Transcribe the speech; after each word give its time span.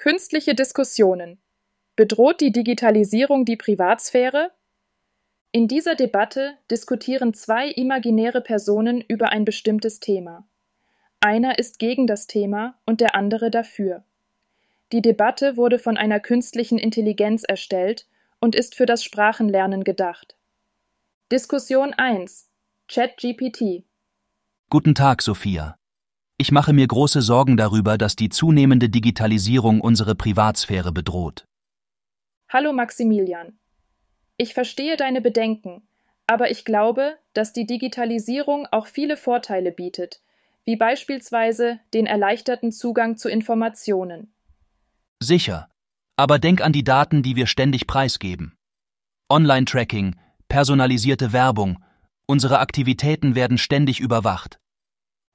Künstliche 0.00 0.54
Diskussionen. 0.54 1.36
Bedroht 1.94 2.40
die 2.40 2.52
Digitalisierung 2.52 3.44
die 3.44 3.58
Privatsphäre? 3.58 4.50
In 5.52 5.68
dieser 5.68 5.94
Debatte 5.94 6.54
diskutieren 6.70 7.34
zwei 7.34 7.68
imaginäre 7.68 8.40
Personen 8.40 9.02
über 9.02 9.28
ein 9.28 9.44
bestimmtes 9.44 10.00
Thema. 10.00 10.48
Einer 11.20 11.58
ist 11.58 11.78
gegen 11.78 12.06
das 12.06 12.26
Thema 12.26 12.78
und 12.86 13.02
der 13.02 13.14
andere 13.14 13.50
dafür. 13.50 14.02
Die 14.90 15.02
Debatte 15.02 15.58
wurde 15.58 15.78
von 15.78 15.98
einer 15.98 16.18
künstlichen 16.18 16.78
Intelligenz 16.78 17.44
erstellt 17.44 18.06
und 18.38 18.54
ist 18.54 18.76
für 18.76 18.86
das 18.86 19.04
Sprachenlernen 19.04 19.84
gedacht. 19.84 20.34
Diskussion 21.30 21.92
1 21.92 22.48
ChatGPT 22.88 23.84
Guten 24.70 24.94
Tag, 24.94 25.20
Sophia. 25.20 25.76
Ich 26.40 26.52
mache 26.52 26.72
mir 26.72 26.86
große 26.86 27.20
Sorgen 27.20 27.58
darüber, 27.58 27.98
dass 27.98 28.16
die 28.16 28.30
zunehmende 28.30 28.88
Digitalisierung 28.88 29.82
unsere 29.82 30.14
Privatsphäre 30.14 30.90
bedroht. 30.90 31.44
Hallo 32.48 32.72
Maximilian. 32.72 33.58
Ich 34.38 34.54
verstehe 34.54 34.96
deine 34.96 35.20
Bedenken, 35.20 35.82
aber 36.26 36.50
ich 36.50 36.64
glaube, 36.64 37.18
dass 37.34 37.52
die 37.52 37.66
Digitalisierung 37.66 38.66
auch 38.70 38.86
viele 38.86 39.18
Vorteile 39.18 39.70
bietet, 39.70 40.22
wie 40.64 40.76
beispielsweise 40.76 41.78
den 41.92 42.06
erleichterten 42.06 42.72
Zugang 42.72 43.18
zu 43.18 43.28
Informationen. 43.28 44.32
Sicher. 45.22 45.68
Aber 46.16 46.38
denk 46.38 46.62
an 46.62 46.72
die 46.72 46.84
Daten, 46.84 47.22
die 47.22 47.36
wir 47.36 47.48
ständig 47.48 47.86
preisgeben. 47.86 48.56
Online-Tracking, 49.28 50.16
personalisierte 50.48 51.34
Werbung, 51.34 51.84
unsere 52.24 52.60
Aktivitäten 52.60 53.34
werden 53.34 53.58
ständig 53.58 54.00
überwacht. 54.00 54.58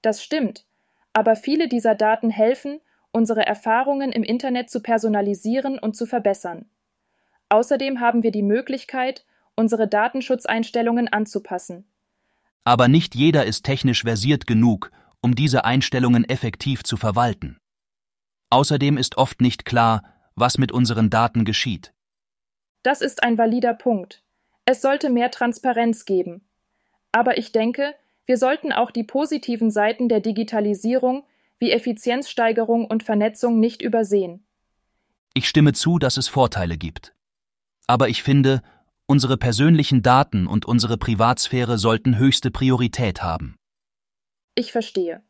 Das 0.00 0.22
stimmt, 0.22 0.64
aber 1.12 1.36
viele 1.36 1.68
dieser 1.68 1.94
Daten 1.94 2.30
helfen, 2.30 2.80
unsere 3.12 3.46
Erfahrungen 3.46 4.12
im 4.12 4.22
Internet 4.22 4.70
zu 4.70 4.80
personalisieren 4.80 5.78
und 5.78 5.96
zu 5.96 6.06
verbessern. 6.06 6.66
Außerdem 7.48 8.00
haben 8.00 8.22
wir 8.22 8.30
die 8.30 8.42
Möglichkeit, 8.42 9.26
unsere 9.54 9.86
Datenschutzeinstellungen 9.86 11.08
anzupassen. 11.08 11.84
Aber 12.64 12.88
nicht 12.88 13.14
jeder 13.14 13.44
ist 13.44 13.64
technisch 13.64 14.04
versiert 14.04 14.46
genug, 14.46 14.90
um 15.20 15.34
diese 15.34 15.64
Einstellungen 15.64 16.24
effektiv 16.28 16.82
zu 16.82 16.96
verwalten. 16.96 17.58
Außerdem 18.50 18.96
ist 18.96 19.18
oft 19.18 19.40
nicht 19.40 19.64
klar, 19.64 20.02
was 20.34 20.58
mit 20.58 20.72
unseren 20.72 21.10
Daten 21.10 21.44
geschieht. 21.44 21.92
Das 22.82 23.00
ist 23.00 23.22
ein 23.22 23.38
valider 23.38 23.74
Punkt. 23.74 24.22
Es 24.64 24.80
sollte 24.80 25.10
mehr 25.10 25.30
Transparenz 25.30 26.04
geben. 26.04 26.48
Aber 27.12 27.36
ich 27.36 27.52
denke, 27.52 27.94
wir 28.26 28.36
sollten 28.36 28.72
auch 28.72 28.90
die 28.90 29.04
positiven 29.04 29.70
Seiten 29.70 30.08
der 30.08 30.20
Digitalisierung 30.20 31.24
wie 31.58 31.72
Effizienzsteigerung 31.72 32.86
und 32.86 33.02
Vernetzung 33.02 33.60
nicht 33.60 33.82
übersehen. 33.82 34.44
Ich 35.34 35.48
stimme 35.48 35.72
zu, 35.72 35.98
dass 35.98 36.16
es 36.16 36.28
Vorteile 36.28 36.76
gibt. 36.76 37.14
Aber 37.86 38.08
ich 38.08 38.22
finde, 38.22 38.62
unsere 39.06 39.36
persönlichen 39.36 40.02
Daten 40.02 40.46
und 40.46 40.66
unsere 40.66 40.98
Privatsphäre 40.98 41.78
sollten 41.78 42.18
höchste 42.18 42.50
Priorität 42.50 43.22
haben. 43.22 43.56
Ich 44.54 44.72
verstehe. 44.72 45.22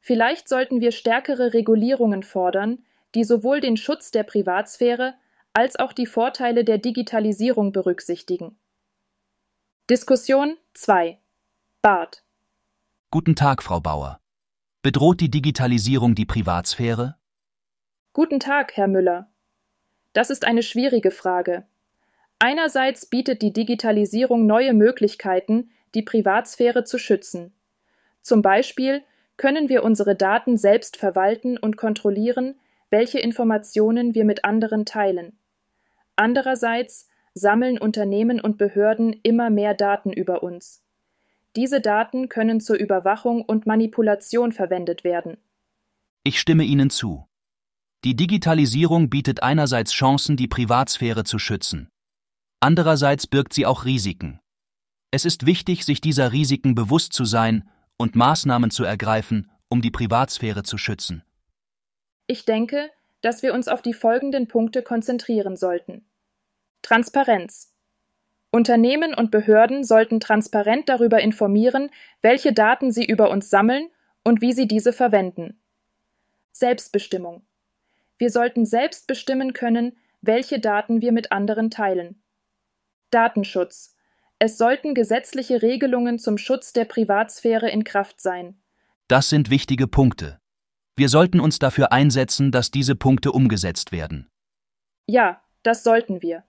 Vielleicht 0.00 0.48
sollten 0.48 0.80
wir 0.80 0.92
stärkere 0.92 1.54
Regulierungen 1.54 2.22
fordern, 2.22 2.84
die 3.14 3.24
sowohl 3.24 3.60
den 3.60 3.76
Schutz 3.76 4.10
der 4.10 4.22
Privatsphäre 4.22 5.14
als 5.52 5.76
auch 5.76 5.92
die 5.92 6.06
Vorteile 6.06 6.64
der 6.64 6.78
Digitalisierung 6.78 7.72
berücksichtigen. 7.72 8.58
Diskussion 9.88 10.56
2 10.74 11.18
Bart. 11.80 12.24
Guten 13.12 13.36
Tag, 13.36 13.62
Frau 13.62 13.78
Bauer. 13.78 14.18
Bedroht 14.82 15.20
die 15.20 15.30
Digitalisierung 15.30 16.16
die 16.16 16.26
Privatsphäre? 16.26 17.14
Guten 18.12 18.40
Tag, 18.40 18.76
Herr 18.76 18.88
Müller. 18.88 19.30
Das 20.12 20.30
ist 20.30 20.44
eine 20.44 20.64
schwierige 20.64 21.12
Frage. 21.12 21.68
Einerseits 22.40 23.06
bietet 23.06 23.42
die 23.42 23.52
Digitalisierung 23.52 24.44
neue 24.44 24.74
Möglichkeiten, 24.74 25.70
die 25.94 26.02
Privatsphäre 26.02 26.82
zu 26.82 26.98
schützen. 26.98 27.54
Zum 28.22 28.42
Beispiel 28.42 29.04
können 29.36 29.68
wir 29.68 29.84
unsere 29.84 30.16
Daten 30.16 30.56
selbst 30.56 30.96
verwalten 30.96 31.56
und 31.56 31.76
kontrollieren, 31.76 32.58
welche 32.90 33.20
Informationen 33.20 34.16
wir 34.16 34.24
mit 34.24 34.44
anderen 34.44 34.84
teilen. 34.84 35.38
Andererseits 36.16 37.08
sammeln 37.34 37.78
Unternehmen 37.78 38.40
und 38.40 38.58
Behörden 38.58 39.12
immer 39.22 39.48
mehr 39.48 39.74
Daten 39.74 40.12
über 40.12 40.42
uns. 40.42 40.82
Diese 41.56 41.80
Daten 41.80 42.28
können 42.28 42.60
zur 42.60 42.76
Überwachung 42.76 43.42
und 43.42 43.66
Manipulation 43.66 44.52
verwendet 44.52 45.04
werden. 45.04 45.38
Ich 46.24 46.40
stimme 46.40 46.64
Ihnen 46.64 46.90
zu. 46.90 47.26
Die 48.04 48.14
Digitalisierung 48.14 49.10
bietet 49.10 49.42
einerseits 49.42 49.92
Chancen, 49.92 50.36
die 50.36 50.46
Privatsphäre 50.46 51.24
zu 51.24 51.38
schützen. 51.38 51.88
Andererseits 52.60 53.26
birgt 53.26 53.52
sie 53.52 53.66
auch 53.66 53.84
Risiken. 53.84 54.40
Es 55.10 55.24
ist 55.24 55.46
wichtig, 55.46 55.84
sich 55.84 56.00
dieser 56.00 56.32
Risiken 56.32 56.74
bewusst 56.74 57.12
zu 57.12 57.24
sein 57.24 57.68
und 57.96 58.14
Maßnahmen 58.14 58.70
zu 58.70 58.84
ergreifen, 58.84 59.50
um 59.68 59.80
die 59.80 59.90
Privatsphäre 59.90 60.62
zu 60.62 60.78
schützen. 60.78 61.24
Ich 62.26 62.44
denke, 62.44 62.90
dass 63.20 63.42
wir 63.42 63.54
uns 63.54 63.68
auf 63.68 63.82
die 63.82 63.94
folgenden 63.94 64.48
Punkte 64.48 64.82
konzentrieren 64.82 65.56
sollten. 65.56 66.06
Transparenz. 66.82 67.74
Unternehmen 68.58 69.14
und 69.14 69.30
Behörden 69.30 69.84
sollten 69.84 70.18
transparent 70.18 70.88
darüber 70.88 71.20
informieren, 71.20 71.90
welche 72.22 72.52
Daten 72.52 72.90
sie 72.90 73.04
über 73.04 73.30
uns 73.30 73.50
sammeln 73.50 73.86
und 74.24 74.40
wie 74.40 74.52
sie 74.52 74.66
diese 74.66 74.92
verwenden. 74.92 75.60
Selbstbestimmung. 76.50 77.46
Wir 78.18 78.30
sollten 78.30 78.66
selbst 78.66 79.06
bestimmen 79.06 79.52
können, 79.52 79.96
welche 80.22 80.58
Daten 80.58 81.02
wir 81.02 81.12
mit 81.12 81.30
anderen 81.30 81.70
teilen. 81.70 82.20
Datenschutz. 83.10 83.94
Es 84.40 84.58
sollten 84.58 84.92
gesetzliche 84.92 85.62
Regelungen 85.62 86.18
zum 86.18 86.36
Schutz 86.36 86.72
der 86.72 86.84
Privatsphäre 86.84 87.70
in 87.70 87.84
Kraft 87.84 88.20
sein. 88.20 88.60
Das 89.06 89.28
sind 89.28 89.50
wichtige 89.50 89.86
Punkte. 89.86 90.40
Wir 90.96 91.08
sollten 91.08 91.38
uns 91.38 91.60
dafür 91.60 91.92
einsetzen, 91.92 92.50
dass 92.50 92.72
diese 92.72 92.96
Punkte 92.96 93.30
umgesetzt 93.30 93.92
werden. 93.92 94.28
Ja, 95.06 95.40
das 95.62 95.84
sollten 95.84 96.22
wir. 96.22 96.42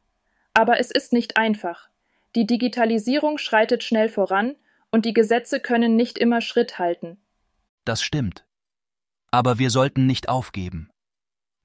Aber 0.56 0.80
es 0.80 0.90
ist 0.90 1.14
nicht 1.14 1.38
einfach. 1.38 1.90
Die 2.35 2.45
Digitalisierung 2.45 3.38
schreitet 3.38 3.84
schnell 3.84 4.09
voran 4.09 4.56
und 4.91 5.06
die 5.06 5.13
Gesetze 5.13 5.59
können 5.59 5.95
nicht 5.95 6.17
immer 6.17 6.41
Schritt 6.41 6.78
halten. 6.79 7.17
Das 7.85 8.01
stimmt. 8.01 8.45
Aber 9.31 9.59
wir 9.59 9.69
sollten 9.69 10.06
nicht 10.06 10.29
aufgeben. 10.29 10.90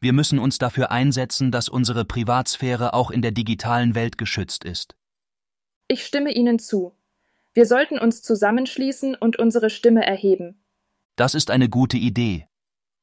Wir 0.01 0.13
müssen 0.13 0.39
uns 0.39 0.59
dafür 0.59 0.91
einsetzen, 0.91 1.51
dass 1.51 1.69
unsere 1.69 2.05
Privatsphäre 2.05 2.93
auch 2.93 3.11
in 3.11 3.23
der 3.23 3.31
digitalen 3.31 3.95
Welt 3.95 4.19
geschützt 4.19 4.65
ist. 4.65 4.97
Ich 5.89 6.05
stimme 6.05 6.33
Ihnen 6.33 6.59
zu. 6.59 6.95
Wir 7.55 7.67
sollten 7.67 7.99
uns 7.99 8.23
zusammenschließen 8.23 9.15
und 9.15 9.39
unsere 9.39 9.71
Stimme 9.71 10.05
erheben. 10.05 10.63
Das 11.17 11.35
ist 11.35 11.51
eine 11.51 11.69
gute 11.69 11.97
Idee. 11.97 12.47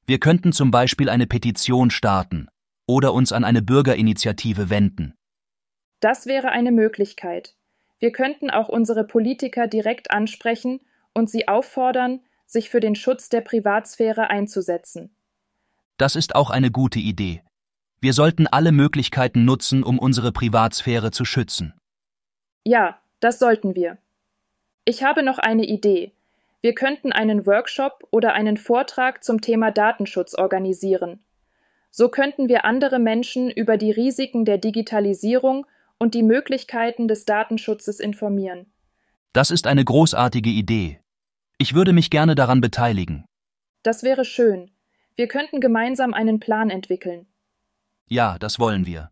Wir 0.06 0.20
könnten 0.20 0.52
zum 0.52 0.72
Beispiel 0.72 1.10
eine 1.10 1.26
Petition 1.26 1.90
starten 1.90 2.48
oder 2.86 3.14
uns 3.14 3.32
an 3.32 3.46
eine 3.46 3.62
Bürgerinitiative 3.62 4.70
wenden. 4.70 5.14
Das 6.02 6.26
wäre 6.26 6.50
eine 6.50 6.72
Möglichkeit. 6.72 7.56
Wir 8.00 8.12
könnten 8.12 8.50
auch 8.50 8.68
unsere 8.68 9.04
Politiker 9.04 9.68
direkt 9.68 10.12
ansprechen 10.12 10.82
und 11.14 11.30
sie 11.30 11.48
auffordern, 11.48 12.20
sich 12.46 12.70
für 12.70 12.80
den 12.80 12.96
Schutz 12.96 13.30
der 13.30 13.42
Privatsphäre 13.42 14.30
einzusetzen. 14.30 15.16
Das 15.98 16.16
ist 16.16 16.36
auch 16.36 16.50
eine 16.50 16.72
gute 16.72 17.00
Idee. 17.00 17.44
Wir 18.02 18.14
sollten 18.14 18.48
alle 18.48 18.72
Möglichkeiten 18.72 19.46
nutzen, 19.46 19.84
um 19.84 20.00
unsere 20.00 20.32
Privatsphäre 20.32 21.12
zu 21.12 21.24
schützen. 21.24 21.76
Ja, 22.66 23.00
das 23.20 23.38
sollten 23.38 23.76
wir. 23.76 24.00
Ich 24.84 25.04
habe 25.04 25.22
noch 25.22 25.38
eine 25.38 25.66
Idee. 25.66 26.12
Wir 26.62 26.74
könnten 26.74 27.12
einen 27.12 27.46
Workshop 27.46 28.08
oder 28.10 28.34
einen 28.34 28.58
Vortrag 28.58 29.24
zum 29.24 29.42
Thema 29.42 29.70
Datenschutz 29.70 30.34
organisieren. 30.34 31.20
So 31.92 32.10
könnten 32.10 32.50
wir 32.50 32.66
andere 32.66 32.98
Menschen 32.98 33.52
über 33.52 33.78
die 33.78 33.92
Risiken 33.92 34.46
der 34.46 34.58
Digitalisierung 34.58 35.68
und 36.02 36.16
die 36.16 36.24
Möglichkeiten 36.24 37.08
des 37.08 37.26
Datenschutzes 37.26 38.00
informieren. 38.00 38.74
Das 39.34 39.52
ist 39.52 39.68
eine 39.68 39.86
großartige 39.86 40.50
Idee. 40.50 41.00
Ich 41.60 41.76
würde 41.76 41.94
mich 41.94 42.10
gerne 42.10 42.34
daran 42.34 42.60
beteiligen. 42.60 43.24
Das 43.84 44.02
wäre 44.02 44.26
schön. 44.26 44.72
Wir 45.16 45.28
könnten 45.28 45.62
gemeinsam 45.62 46.16
einen 46.16 46.40
Plan 46.40 46.72
entwickeln. 46.72 47.28
Ja, 48.08 48.40
das 48.40 48.58
wollen 48.58 48.88
wir. 48.88 49.12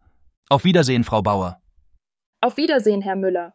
Auf 0.49 0.63
Wiedersehen, 0.63 1.03
Frau 1.03 1.21
Bauer. 1.21 1.61
Auf 2.41 2.57
Wiedersehen, 2.57 3.03
Herr 3.03 3.15
Müller. 3.15 3.53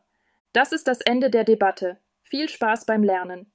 Das 0.53 0.71
ist 0.71 0.87
das 0.87 1.01
Ende 1.01 1.29
der 1.29 1.43
Debatte. 1.43 1.99
Viel 2.23 2.49
Spaß 2.49 2.87
beim 2.87 3.03
Lernen. 3.03 3.51